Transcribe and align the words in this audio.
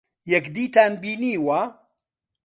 یەکدیتان 0.33 0.91
بینیوە؟ 1.01 1.61